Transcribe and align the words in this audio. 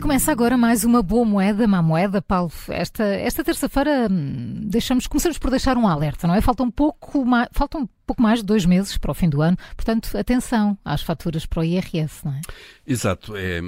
começa 0.00 0.32
agora 0.32 0.56
mais 0.56 0.84
uma 0.84 1.02
boa 1.02 1.24
moeda, 1.24 1.66
má 1.66 1.82
moeda, 1.82 2.22
Paulo. 2.22 2.50
Esta, 2.68 3.04
esta 3.04 3.44
terça-feira 3.44 4.08
hum, 4.10 4.62
deixamos, 4.64 5.06
começamos 5.06 5.38
por 5.38 5.50
deixar 5.50 5.76
um 5.76 5.86
alerta, 5.86 6.26
não 6.26 6.34
é? 6.34 6.40
Faltam 6.40 6.66
um 6.66 6.70
pouco 6.70 7.24
mais, 7.24 7.48
faltam 7.52 7.88
pouco 8.06 8.22
mais 8.22 8.40
de 8.40 8.46
dois 8.46 8.64
meses 8.64 8.96
para 8.96 9.10
o 9.10 9.14
fim 9.14 9.28
do 9.28 9.42
ano, 9.42 9.56
portanto, 9.76 10.16
atenção 10.16 10.76
às 10.84 11.02
faturas 11.02 11.46
para 11.46 11.60
o 11.60 11.64
IRS, 11.64 12.24
não 12.24 12.32
é? 12.32 12.40
Exato. 12.86 13.36
É, 13.36 13.60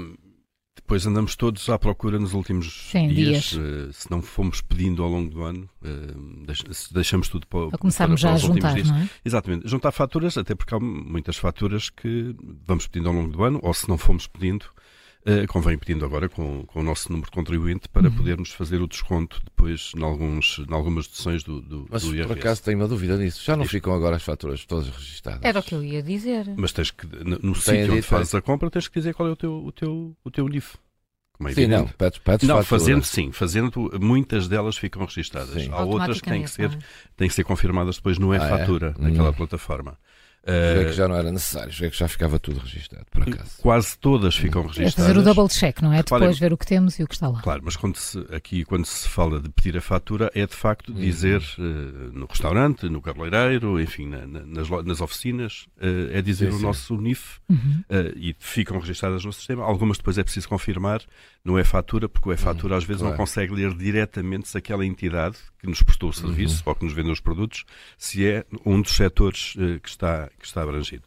depois 0.74 1.06
andamos 1.06 1.36
todos 1.36 1.68
à 1.68 1.78
procura 1.78 2.18
nos 2.18 2.32
últimos 2.32 2.90
Sim, 2.90 3.08
dias, 3.08 3.44
dias. 3.44 3.52
Uh, 3.52 3.92
se 3.92 4.10
não 4.10 4.20
fomos 4.22 4.60
pedindo 4.60 5.02
ao 5.02 5.08
longo 5.08 5.30
do 5.30 5.42
ano, 5.42 5.68
uh, 5.82 6.92
deixamos 6.92 7.28
tudo 7.28 7.46
para, 7.46 7.68
para 7.68 7.78
começarmos 7.78 8.20
já 8.20 8.32
a 8.32 8.36
juntar, 8.36 8.74
dias. 8.74 8.90
não 8.90 8.96
é? 8.96 9.08
Exatamente. 9.24 9.68
Juntar 9.68 9.92
faturas, 9.92 10.36
até 10.36 10.54
porque 10.54 10.74
há 10.74 10.80
muitas 10.80 11.36
faturas 11.36 11.88
que 11.90 12.34
vamos 12.66 12.86
pedindo 12.86 13.08
ao 13.08 13.14
longo 13.14 13.30
do 13.30 13.44
ano, 13.44 13.60
ou 13.62 13.72
se 13.72 13.88
não 13.88 13.96
fomos 13.96 14.26
pedindo, 14.26 14.66
Uh, 15.24 15.46
convém 15.46 15.78
pedindo 15.78 16.04
agora 16.04 16.28
com, 16.28 16.64
com 16.66 16.80
o 16.80 16.82
nosso 16.82 17.08
número 17.12 17.30
de 17.30 17.34
contribuinte 17.36 17.88
para 17.88 18.08
uhum. 18.08 18.16
podermos 18.16 18.50
fazer 18.50 18.82
o 18.82 18.88
desconto 18.88 19.40
depois 19.44 19.92
em, 19.96 20.02
alguns, 20.02 20.58
em 20.68 20.74
algumas 20.74 21.06
deduções 21.06 21.44
do, 21.44 21.60
do, 21.62 21.86
Mas 21.88 22.02
do 22.02 22.12
IRS. 22.12 22.26
por 22.26 22.36
acaso 22.38 22.62
tenho 22.64 22.78
uma 22.78 22.88
dúvida 22.88 23.16
nisso. 23.16 23.40
Já 23.44 23.54
não 23.56 23.62
Isto. 23.62 23.70
ficam 23.70 23.94
agora 23.94 24.16
as 24.16 24.22
faturas 24.24 24.64
todas 24.64 24.88
registadas? 24.88 25.38
Era 25.42 25.60
o 25.60 25.62
que 25.62 25.76
eu 25.76 25.84
ia 25.84 26.02
dizer. 26.02 26.52
Mas 26.56 26.72
tens 26.72 26.90
que, 26.90 27.06
no, 27.06 27.38
no 27.40 27.54
sítio 27.54 27.92
onde 27.92 28.02
fazes 28.02 28.34
a 28.34 28.42
compra, 28.42 28.68
tens 28.68 28.88
que 28.88 28.98
dizer 28.98 29.14
qual 29.14 29.28
é 29.28 29.32
o 29.32 29.36
teu, 29.36 29.64
o 29.64 29.70
teu, 29.70 30.16
o 30.24 30.30
teu 30.30 30.48
NIF. 30.48 30.76
É 31.44 31.54
sim, 31.54 31.66
não, 31.66 31.86
pedes, 31.88 32.18
pedes 32.18 32.48
não, 32.48 32.56
fatura. 32.62 32.80
fazendo 32.80 33.04
sim, 33.04 33.32
fazendo, 33.32 33.90
muitas 34.00 34.46
delas 34.48 34.76
ficam 34.76 35.04
registadas. 35.04 35.62
Sim. 35.62 35.70
Há 35.72 35.82
outras 35.82 36.20
que 36.20 36.28
têm 36.28 36.42
que 36.42 36.50
ser, 36.50 36.68
não 36.68 36.76
é? 36.76 36.80
têm 37.16 37.28
que 37.28 37.34
ser 37.34 37.44
confirmadas 37.44 37.96
depois 37.96 38.18
no 38.18 38.32
Ah, 38.32 38.36
e-fatura, 38.36 38.94
é? 38.98 39.02
naquela 39.02 39.30
Hum. 39.30 39.34
plataforma. 39.34 39.98
Uh, 40.42 40.86
que 40.86 40.92
já 40.94 41.06
não 41.06 41.14
era 41.14 41.30
necessário, 41.30 41.70
joguei 41.70 41.90
que 41.90 41.96
já 41.96 42.08
ficava 42.08 42.36
tudo 42.36 42.58
registado, 42.58 43.06
por 43.12 43.22
acaso. 43.22 43.50
quase 43.62 43.96
todas 43.96 44.34
ficam 44.34 44.62
É 44.62 44.66
registadas. 44.66 44.94
fazer 44.94 45.16
o 45.16 45.22
double 45.22 45.48
check, 45.48 45.80
não 45.80 45.92
é? 45.92 45.98
Reparem- 45.98 46.26
Depois 46.26 46.38
ver 46.40 46.52
o 46.52 46.56
que 46.58 46.66
temos 46.66 46.98
e 46.98 47.04
o 47.04 47.06
que 47.06 47.14
está 47.14 47.28
lá. 47.28 47.40
Claro, 47.42 47.62
mas 47.64 47.76
quando 47.76 47.94
se, 47.96 48.18
aqui 48.34 48.64
quando 48.64 48.84
se 48.84 49.08
fala 49.08 49.38
de 49.38 49.48
pedir 49.50 49.76
a 49.76 49.80
fatura 49.80 50.32
é 50.34 50.44
de 50.44 50.54
facto 50.56 50.88
Uhum. 50.88 50.96
dizer 50.96 51.40
eh, 51.58 51.62
no 52.12 52.26
restaurante, 52.26 52.88
no 52.88 53.00
cabeleireiro, 53.00 53.80
enfim, 53.80 54.08
na- 54.08 54.26
na- 54.26 54.44
nas, 54.44 54.68
nas 54.84 55.00
oficinas, 55.00 55.66
eh, 55.80 56.18
é 56.18 56.20
dizer 56.22 56.50
Sim, 56.50 56.56
o 56.56 56.58
sim. 56.58 56.62
nosso 56.64 56.96
NIF 56.96 57.38
Uhum. 57.48 57.84
eh, 57.88 58.12
e 58.16 58.36
ficam 58.40 58.80
registadas 58.80 59.24
no 59.24 59.32
sistema. 59.32 59.62
Algumas 59.64 59.98
depois 59.98 60.18
é 60.18 60.24
preciso 60.24 60.48
confirmar, 60.48 61.02
não 61.44 61.56
é 61.56 61.62
fatura, 61.62 62.08
porque 62.08 62.28
o 62.28 62.32
e-fatura 62.32 62.76
às 62.76 62.82
vezes 62.84 63.00
não 63.00 63.10
Uhum. 63.10 63.16
claro. 63.16 63.30
consegue 63.30 63.54
ler 63.54 63.72
diretamente 63.76 64.48
se 64.48 64.58
aquela 64.58 64.84
entidade 64.84 65.36
que 65.62 65.68
nos 65.68 65.82
prestou 65.82 66.10
o 66.10 66.12
serviço 66.12 66.56
Uhum. 66.56 66.62
ou 66.66 66.74
que 66.74 66.84
nos 66.84 66.92
vendeu 66.92 67.12
os 67.12 67.20
produtos, 67.20 67.64
se 67.96 68.26
é 68.26 68.44
um 68.66 68.82
dos 68.82 68.92
setores 68.92 69.54
eh, 69.56 69.78
que, 69.80 69.88
está, 69.88 70.28
que 70.38 70.44
está 70.44 70.62
abrangido. 70.62 71.04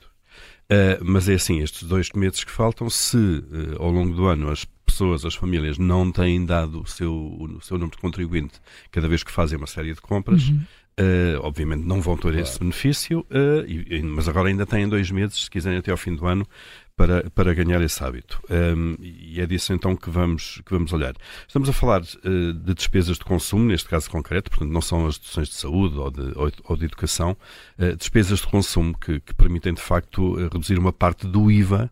Uh, 0.65 0.97
mas 1.03 1.29
é 1.29 1.35
assim, 1.35 1.61
estes 1.61 1.83
dois 1.83 2.09
meses 2.15 2.43
que 2.43 2.49
faltam, 2.51 2.89
se 2.89 3.15
uh, 3.17 3.75
ao 3.79 3.91
longo 3.91 4.15
do 4.15 4.25
ano 4.25 4.49
as 4.49 4.65
pessoas, 4.85 5.23
as 5.23 5.35
famílias, 5.35 5.77
não 5.77 6.11
têm 6.11 6.43
dado 6.43 6.81
o 6.81 6.87
seu, 6.87 7.13
o 7.13 7.61
seu 7.61 7.77
número 7.77 7.95
de 7.95 8.01
contribuinte 8.01 8.59
cada 8.91 9.07
vez 9.07 9.21
que 9.23 9.31
fazem 9.31 9.57
uma 9.57 9.67
série 9.67 9.93
de 9.93 10.01
compras, 10.01 10.47
Uhum. 10.47 10.63
Uh, 10.99 11.39
obviamente 11.41 11.85
não 11.85 12.01
vão 12.01 12.17
ter 12.17 12.35
esse 12.35 12.59
benefício, 12.59 13.19
uh, 13.31 13.65
e- 13.67 14.01
mas 14.03 14.27
agora 14.27 14.49
ainda 14.49 14.65
têm 14.65 14.87
dois 14.87 15.11
meses, 15.11 15.43
se 15.45 15.49
quiserem 15.49 15.79
até 15.79 15.91
ao 15.91 15.97
fim 15.97 16.15
do 16.15 16.25
ano, 16.25 16.47
para, 16.95 17.29
para 17.31 17.53
ganhar 17.53 17.81
esse 17.81 18.01
hábito. 18.01 18.41
Um, 18.49 18.95
e 19.01 19.41
é 19.41 19.45
disso 19.45 19.73
então 19.73 19.97
que 19.97 20.09
vamos, 20.09 20.61
que 20.65 20.71
vamos 20.71 20.93
olhar. 20.93 21.13
Estamos 21.45 21.67
a 21.67 21.73
falar 21.73 22.01
uh, 22.01 22.53
de 22.53 22.73
despesas 22.73 23.17
de 23.17 23.25
consumo, 23.25 23.65
neste 23.65 23.89
caso 23.89 24.09
concreto, 24.09 24.49
portanto 24.49 24.71
não 24.71 24.79
são 24.81 25.05
as 25.05 25.17
deduções 25.17 25.49
de 25.49 25.55
saúde 25.55 25.97
ou 25.97 26.09
de, 26.09 26.31
ou, 26.37 26.49
ou 26.63 26.77
de 26.77 26.85
educação, 26.85 27.35
despesas 27.97 28.39
de 28.39 28.47
consumo 28.47 28.97
que, 28.97 29.19
que 29.19 29.33
permitem 29.33 29.73
de 29.73 29.81
facto 29.81 30.35
reduzir 30.35 30.79
uma 30.79 30.93
parte 30.93 31.27
do 31.27 31.51
IVA 31.51 31.91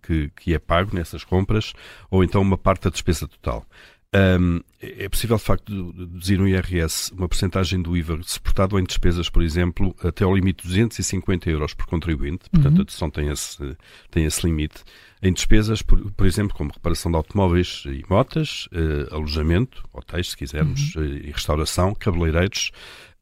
que, 0.00 0.30
que 0.34 0.54
é 0.54 0.58
pago 0.58 0.94
nessas 0.94 1.24
compras 1.24 1.74
ou 2.10 2.24
então 2.24 2.40
uma 2.40 2.56
parte 2.56 2.84
da 2.84 2.90
despesa 2.90 3.28
total. 3.28 3.66
Um, 4.14 4.60
é 4.82 5.08
possível, 5.08 5.36
de 5.38 5.42
facto, 5.42 5.92
deduzir 5.94 6.38
no 6.38 6.46
IRS 6.46 7.10
uma 7.14 7.26
porcentagem 7.28 7.80
do 7.80 7.96
IVA 7.96 8.20
suportado 8.22 8.78
em 8.78 8.84
despesas, 8.84 9.30
por 9.30 9.42
exemplo, 9.42 9.96
até 10.04 10.22
ao 10.24 10.34
limite 10.34 10.62
de 10.64 10.68
250 10.68 11.48
euros 11.48 11.72
por 11.72 11.86
contribuinte, 11.86 12.50
portanto, 12.50 12.74
Uhum. 12.74 12.80
a 12.80 12.84
dedução 12.84 13.08
tem 13.10 13.28
esse, 13.30 13.76
tem 14.10 14.24
esse 14.26 14.44
limite. 14.44 14.84
Em 15.22 15.32
despesas, 15.32 15.80
por, 15.80 15.98
por 16.12 16.26
exemplo, 16.26 16.54
como 16.54 16.72
reparação 16.72 17.10
de 17.10 17.16
automóveis 17.16 17.84
e 17.86 18.04
motas, 18.10 18.68
eh, 18.72 19.08
alojamento, 19.14 19.82
hotéis, 19.92 20.30
se 20.30 20.36
quisermos, 20.36 20.94
Uhum. 20.96 21.04
eh, 21.04 21.20
e 21.28 21.30
restauração, 21.30 21.94
cabeleireiros, 21.94 22.70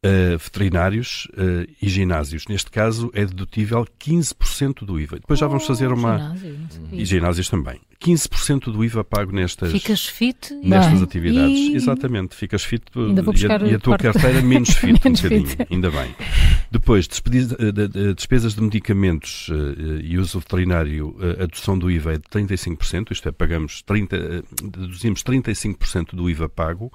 eh, 0.02 0.36
veterinários 0.38 1.28
eh, 1.36 1.66
e 1.80 1.88
ginásios. 1.88 2.44
Neste 2.48 2.70
caso, 2.70 3.10
é 3.14 3.24
dedutível 3.24 3.86
15% 4.02 4.84
do 4.84 4.98
IVA. 4.98 5.16
Depois 5.20 5.38
já 5.38 5.46
vamos 5.46 5.66
fazer 5.66 5.90
Oh, 5.90 5.94
uma. 5.94 6.18
ginásio. 6.36 6.58
E 6.92 7.04
ginásios 7.04 7.48
também. 7.48 7.80
15% 8.02 8.72
do 8.72 8.82
IVA 8.82 9.04
pago 9.04 9.30
nestas, 9.30 9.70
Ficas 9.72 10.06
fit 10.06 10.54
nestas 10.62 10.94
bem. 10.94 11.02
atividades. 11.02 11.50
E- 11.58 11.74
Exatamente, 11.74 12.34
ficas 12.34 12.64
fit 12.64 12.82
vou 12.94 13.34
e, 13.34 13.46
a, 13.46 13.70
e 13.70 13.74
a 13.74 13.78
tua 13.78 13.98
parte- 13.98 14.02
carteira 14.18 14.40
menos 14.42 14.70
fit 14.70 14.86
Menos 15.04 15.20
um 15.20 15.22
bocadinho, 15.22 15.46
fit. 15.48 15.66
ainda 15.70 15.90
bem. 15.90 16.14
Depois, 16.70 17.08
de- 17.08 18.14
despesas 18.14 18.54
de 18.54 18.62
medicamentos 18.62 19.48
eh, 19.50 20.00
e 20.04 20.18
uso 20.18 20.38
veterinário, 20.38 21.16
eh, 21.20 21.42
a 21.42 21.46
dedução 21.46 21.76
do 21.76 21.90
IVA 21.90 22.12
é 22.14 22.16
de 22.18 22.22
35%, 22.30 23.10
isto 23.10 23.28
é, 23.28 23.32
pagamos 23.32 23.82
30, 23.82 24.16
eh, 24.16 24.42
deduzimos 24.62 25.22
35% 25.24 26.14
do 26.14 26.30
IVA 26.30 26.48
pago, 26.48 26.92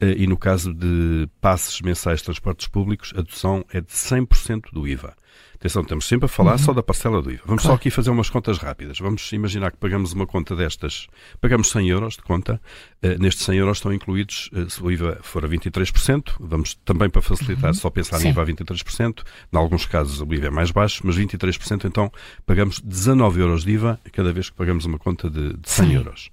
eh, 0.00 0.14
e 0.16 0.26
no 0.26 0.36
caso 0.38 0.72
de 0.72 1.28
passes 1.42 1.80
mensais 1.82 2.20
de 2.20 2.24
transportes 2.24 2.68
públicos, 2.68 3.12
a 3.14 3.20
dedução 3.20 3.64
é 3.70 3.80
de 3.82 3.92
100% 3.92 4.72
do 4.72 4.88
IVA. 4.88 5.14
Atenção, 5.54 5.82
estamos 5.82 6.06
sempre 6.06 6.26
a 6.26 6.28
falar 6.28 6.56
só 6.56 6.72
da 6.72 6.84
parcela 6.84 7.20
do 7.20 7.32
IVA. 7.32 7.42
Vamos 7.44 7.62
só 7.62 7.70
Claro. 7.70 7.80
aqui 7.80 7.90
fazer 7.90 8.10
umas 8.10 8.30
contas 8.30 8.58
rápidas. 8.58 9.00
Vamos 9.00 9.32
imaginar 9.32 9.72
que 9.72 9.76
pagamos 9.76 10.12
uma 10.12 10.24
conta 10.24 10.54
destas, 10.54 11.08
pagamos 11.40 11.68
100 11.70 11.88
euros 11.90 12.14
de 12.16 12.22
conta, 12.22 12.60
eh, 13.02 13.16
nestes 13.18 13.44
100 13.44 13.58
euros 13.58 13.78
estão 13.78 13.92
incluídos, 13.92 14.48
eh, 14.54 14.66
se 14.68 14.80
o 14.80 14.88
IVA 14.88 15.18
for 15.20 15.44
a 15.44 15.48
23%, 15.48 16.36
vamos 16.38 16.74
também 16.84 17.10
para 17.10 17.20
facilitar 17.20 17.74
só 17.74 17.90
pensar 17.90 18.18
Sim. 18.18 18.28
em 18.28 18.30
IVA 18.30 18.42
a 18.42 18.44
23%, 18.46 19.17
em 19.52 19.56
alguns 19.56 19.86
casos 19.86 20.20
o 20.20 20.34
IVA 20.34 20.46
é 20.46 20.50
mais 20.50 20.70
baixo, 20.70 21.02
mas 21.04 21.16
23% 21.16 21.84
então 21.84 22.10
pagamos 22.46 22.80
19 22.80 23.40
euros 23.40 23.64
de 23.64 23.72
IVA 23.72 24.00
cada 24.12 24.32
vez 24.32 24.50
que 24.50 24.56
pagamos 24.56 24.84
uma 24.84 24.98
conta 24.98 25.28
de, 25.30 25.54
de 25.54 25.70
100 25.70 25.86
Sim. 25.86 25.94
euros. 25.94 26.30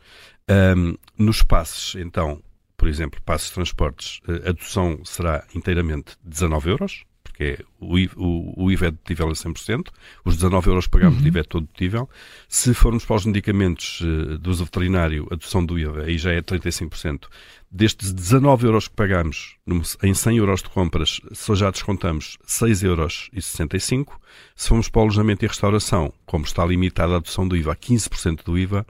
Ahm, 0.47 0.95
nos 1.17 1.41
passes, 1.41 1.95
então, 1.95 2.41
por 2.77 2.87
exemplo, 2.87 3.19
passos 3.21 3.47
de 3.47 3.55
transportes, 3.55 4.21
eh, 4.27 4.49
a 4.49 4.51
dedução 4.51 4.99
será 5.03 5.43
inteiramente 5.55 6.15
19 6.23 6.69
euros, 6.69 7.03
porque 7.35 7.43
é 7.43 7.65
o, 7.81 7.99
I- 7.99 8.09
o, 8.15 8.63
o 8.65 8.71
IVA 8.71 8.87
é 8.87 8.91
dedutível 8.91 9.27
a 9.27 9.33
100%, 9.33 9.87
os 10.23 10.35
19 10.35 10.69
euros 10.69 10.85
que 10.85 10.91
pagamos 10.91 11.21
de 11.21 11.27
IVA 11.27 11.39
é 11.39 11.43
todo 11.43 11.65
dedutível. 11.65 12.09
Se 12.47 12.73
formos 12.73 13.03
para 13.03 13.17
os 13.17 13.25
medicamentos 13.25 14.01
eh, 14.01 14.37
do 14.37 14.49
uso 14.49 14.63
veterinário, 14.63 15.27
a 15.29 15.35
dedução 15.35 15.65
do 15.65 15.77
IVA 15.77 16.03
aí 16.03 16.17
já 16.17 16.31
é 16.31 16.41
35%. 16.41 17.25
Destes 17.69 18.13
19 18.13 18.65
euros 18.67 18.87
que 18.87 18.95
pagamos 18.95 19.57
em 20.01 20.13
100 20.13 20.37
euros 20.37 20.63
de 20.63 20.69
compras, 20.69 21.19
só 21.33 21.53
já 21.55 21.69
descontamos 21.69 22.37
6 22.45 22.83
euros 22.83 23.29
e 23.33 23.41
65. 23.41 24.19
Se 24.55 24.69
formos 24.69 24.87
para 24.87 24.99
o 24.99 25.03
alojamento 25.03 25.43
e 25.43 25.47
restauração, 25.47 26.13
como 26.25 26.45
está 26.45 26.65
limitada 26.65 27.15
a 27.15 27.19
dedução 27.19 27.45
do 27.45 27.57
IVA 27.57 27.73
a 27.73 27.75
15% 27.75 28.45
do 28.45 28.57
IVA, 28.57 28.87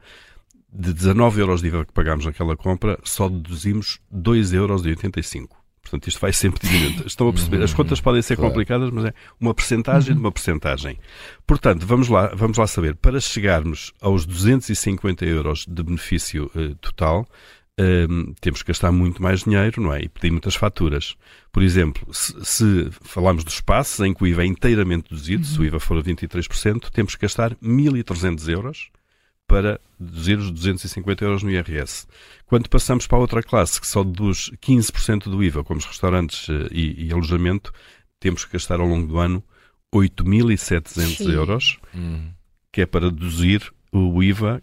de 0.72 0.94
19 0.94 1.42
euros 1.42 1.62
de 1.62 1.68
IVA 1.70 1.86
que 1.86 1.94
pagámos 1.94 2.26
naquela 2.26 2.56
compra, 2.56 3.00
só 3.04 3.28
deduzimos 3.28 4.00
2,85 4.14 4.54
euros. 4.54 5.65
Portanto, 5.96 6.08
isto 6.10 6.20
vai 6.20 6.34
sempre 6.34 6.68
diminuindo. 6.68 7.08
Estão 7.08 7.28
a 7.30 7.34
perceber? 7.34 7.64
As 7.64 7.74
contas 7.74 8.02
podem 8.02 8.22
ser 8.22 8.36
Claro. 8.36 8.52
complicadas, 8.52 8.90
mas 8.92 9.06
é 9.06 9.14
uma 9.40 9.54
percentagem 9.54 10.14
de 10.14 10.20
uma 10.20 10.32
percentagem. 10.32 10.98
Portanto, 11.48 11.86
vamos 11.86 12.10
lá, 12.10 12.28
vamos 12.36 12.58
lá 12.58 12.68
saber. 12.68 12.96
Para 12.96 13.20
chegarmos 13.20 13.94
aos 14.02 14.26
250 14.26 15.26
euros 15.26 15.66
de 15.68 15.82
benefício 15.84 16.52
eh, 16.56 16.76
total, 16.82 17.26
eh, 17.80 18.08
temos 18.42 18.62
que 18.62 18.68
gastar 18.70 18.92
muito 18.92 19.22
mais 19.22 19.44
dinheiro, 19.44 19.82
não 19.82 19.94
é? 19.94 20.02
E 20.02 20.10
pedir 20.10 20.32
muitas 20.32 20.56
faturas. 20.56 21.16
Por 21.52 21.64
exemplo, 21.64 22.06
se, 22.14 22.34
se 22.44 22.90
falarmos 23.02 23.44
dos 23.44 23.54
espaços 23.56 24.00
em 24.06 24.14
que 24.14 24.24
o 24.24 24.28
IVA 24.28 24.44
é 24.44 24.46
inteiramente 24.48 25.10
deduzido, 25.10 25.46
se 25.46 25.60
o 25.60 25.64
IVA 25.64 25.80
for 25.80 25.98
a 25.98 26.02
23%, 26.04 26.90
temos 26.92 27.16
que 27.16 27.22
gastar 27.22 27.56
1.300 27.56 28.50
euros 28.50 28.90
para 29.48 29.80
deduzir 30.00 30.38
os 30.38 30.52
250 30.52 31.24
euros 31.24 31.44
no 31.44 31.52
IRS. 31.52 32.08
Quando 32.46 32.70
passamos 32.70 33.08
para 33.08 33.18
a 33.18 33.22
outra 33.22 33.44
classe, 33.44 33.80
que 33.80 33.88
só 33.88 34.04
deduz 34.04 34.52
15% 34.62 35.24
do 35.30 35.44
IVA, 35.44 35.64
como 35.64 35.80
os 35.80 35.86
restaurantes 35.86 36.48
eh, 36.50 36.68
e, 36.72 37.06
e 37.08 37.14
alojamento, 37.14 37.72
temos 38.20 38.44
que 38.46 38.54
gastar 38.54 38.80
ao 38.80 38.88
longo 38.88 39.08
do 39.08 39.18
ano 39.20 39.44
8.700 39.94 41.18
Sim. 41.18 41.32
euros, 41.32 41.78
Hum. 41.94 42.30
que 42.72 42.82
é 42.82 42.86
para 42.86 43.10
deduzir 43.12 43.72
o 43.92 44.22
IVA, 44.22 44.62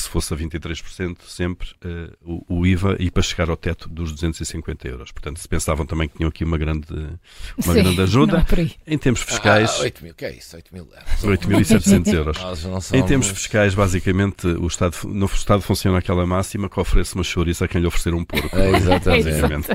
se 0.00 0.08
fosse 0.08 0.32
a 0.32 0.36
23%, 0.36 1.16
sempre 1.26 1.68
eh, 1.84 2.10
o, 2.24 2.44
o 2.60 2.66
IVA, 2.66 2.96
e 2.98 3.10
para 3.10 3.22
chegar 3.22 3.48
ao 3.50 3.56
teto 3.56 3.88
dos 3.88 4.12
250 4.12 4.88
euros. 4.88 5.12
Portanto, 5.12 5.38
se 5.40 5.48
pensavam 5.48 5.86
também 5.86 6.08
que 6.08 6.16
tinham 6.16 6.28
aqui 6.28 6.44
uma 6.44 6.58
grande, 6.58 6.86
uma 6.92 7.62
Sim, 7.62 7.72
grande 7.74 7.94
Não 7.96 8.00
é 8.00 8.06
ajuda, 8.06 8.44
por 8.48 8.58
aí. 8.58 8.72
em 8.86 8.98
termos 8.98 9.20
fiscais, 9.22 9.70
Ah, 9.78 9.82
8 9.82 10.04
mil, 10.04 10.14
que 10.14 10.24
é 10.24 10.36
isso? 10.36 10.56
8 10.56 10.72
mil. 10.74 10.88
8.700 11.22 12.12
euros. 12.12 12.38
Nós 12.40 12.64
não 12.64 12.78
Em 12.78 12.80
somos- 12.80 13.06
termos 13.06 13.28
fiscais, 13.28 13.74
basicamente, 13.74 14.46
o 14.46 14.66
Estado, 14.66 14.96
no 15.04 15.26
Estado 15.26 15.62
funciona 15.62 15.98
aquela 15.98 16.26
máxima 16.26 16.68
que 16.68 16.78
oferece 16.78 17.14
uma 17.14 17.24
chouriça 17.24 17.64
a 17.64 17.68
quem 17.68 17.80
lhe 17.80 17.86
oferecer 17.86 18.14
um 18.14 18.24
porco. 18.24 18.54
É, 18.56 18.70
exatamente. 18.76 19.24
Basicamente. 19.24 19.68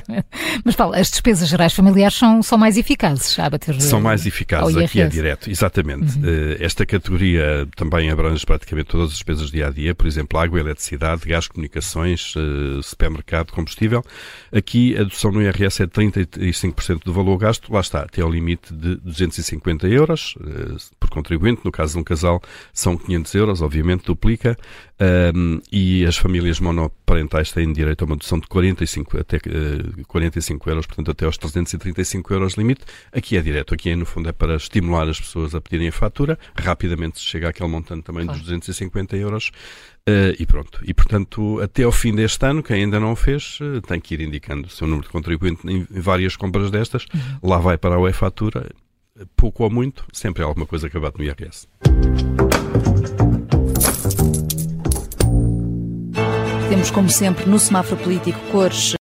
Mas 0.63 0.75
Paulo, 0.75 0.95
as 0.95 1.09
despesas 1.09 1.49
gerais 1.49 1.73
familiares 1.73 2.15
são, 2.17 2.41
são 2.43 2.57
mais 2.57 2.77
eficazes 2.77 3.37
a 3.39 3.49
bater 3.49 3.79
São 3.81 4.01
mais 4.01 4.25
eficazes, 4.25 4.75
aqui 4.77 5.01
é 5.01 5.07
direto, 5.07 5.49
exatamente. 5.49 6.19
Eh, 6.23 6.57
Esta 6.63 6.85
categoria 6.85 7.67
também 7.75 8.09
abrange 8.09 8.45
praticamente 8.45 8.87
todas 8.89 9.07
as 9.07 9.13
despesas 9.13 9.49
dia 9.51 9.67
a 9.67 9.69
dia, 9.69 9.93
por 9.95 10.07
exemplo, 10.09 10.37
água, 10.39 10.59
eletricidade, 10.59 11.25
gás, 11.25 11.47
comunicações, 11.47 12.35
uh, 12.35 12.83
supermercado, 12.83 13.51
combustível. 13.51 14.03
Aqui 14.51 14.95
a 14.95 15.03
dedução 15.03 15.31
no 15.31 15.41
IRS 15.41 15.83
é 15.83 15.85
de 15.85 15.91
35% 15.91 17.03
do 17.03 17.13
valor 17.13 17.37
gasto, 17.37 17.71
lá 17.71 17.79
está, 17.79 18.01
até 18.01 18.21
ao 18.21 18.29
limite 18.29 18.73
de 18.73 18.95
250 18.97 19.87
euros 19.87 20.35
uh, 20.35 20.77
por 20.99 21.09
contribuinte. 21.09 21.61
No 21.63 21.71
caso 21.71 21.93
de 21.93 21.99
um 21.99 22.03
casal, 22.03 22.41
são 22.73 22.97
500 22.97 23.35
euros, 23.35 23.61
obviamente, 23.61 24.05
duplica. 24.05 24.57
Um, 25.01 25.61
e 25.71 26.05
as 26.05 26.17
famílias 26.17 26.59
monoparentais 26.59 27.53
têm 27.53 27.71
direito 27.71 28.01
a 28.01 28.05
uma 28.05 28.17
dedução 28.17 28.37
de 28.37 28.47
45, 28.47 29.17
até, 29.17 29.37
uh, 29.37 30.05
45 30.05 30.69
euros, 30.69 30.85
portanto 30.85 31.11
até 31.11 31.25
aos 31.25 31.37
335 31.37 32.33
euros 32.33 32.53
limite. 32.55 32.81
Aqui 33.13 33.37
é 33.37 33.41
direto, 33.41 33.73
aqui 33.73 33.95
no 33.95 34.05
fundo 34.05 34.27
é 34.27 34.33
para 34.33 34.55
estimular 34.55 35.07
as 35.07 35.19
pessoas 35.19 35.55
a 35.55 35.61
pedirem 35.61 35.87
a 35.87 35.91
fatura, 35.91 36.37
rapidamente 36.53 37.19
se 37.19 37.25
chega 37.25 37.47
àquele 37.47 37.69
montante 37.69 38.03
também 38.03 38.25
claro. 38.25 38.39
dos 38.39 38.47
250 38.47 39.15
euros 39.15 39.51
uh, 40.09 40.35
e 40.37 40.45
pronto. 40.45 40.81
E 40.83 40.93
portanto, 40.93 41.61
até 41.61 41.83
ao 41.83 41.93
fim 41.93 42.13
deste 42.13 42.45
ano, 42.45 42.61
quem 42.61 42.83
ainda 42.83 42.99
não 42.99 43.15
fez, 43.15 43.57
uh, 43.61 43.81
tem 43.81 44.01
que 44.01 44.15
ir 44.15 44.21
indicando 44.21 44.67
o 44.67 44.69
seu 44.69 44.85
número 44.85 45.07
de 45.07 45.13
contribuinte 45.13 45.61
em 45.65 45.85
várias 45.89 46.35
compras 46.35 46.69
destas, 46.69 47.05
uhum. 47.13 47.49
lá 47.49 47.57
vai 47.57 47.77
para 47.77 47.95
a 47.95 48.09
e-fatura, 48.09 48.69
pouco 49.37 49.63
ou 49.63 49.69
muito, 49.69 50.05
sempre 50.11 50.43
há 50.43 50.45
alguma 50.45 50.65
coisa 50.65 50.89
que 50.89 50.97
abate 50.97 51.19
no 51.19 51.23
IRS. 51.23 51.69
Temos, 56.69 56.91
como 56.91 57.09
sempre, 57.09 57.47
no 57.47 57.57
semáforo 57.57 57.99
político 57.99 58.39
cores 58.51 58.95